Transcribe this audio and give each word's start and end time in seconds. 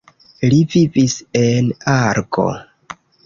Li 0.53 0.61
vivis 0.75 1.17
en 1.43 1.69
Argo. 1.99 2.47